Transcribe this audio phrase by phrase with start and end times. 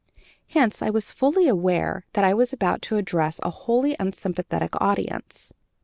[0.47, 5.53] Hence I was fully aware that I was about to address a wholly unsympathetic audience.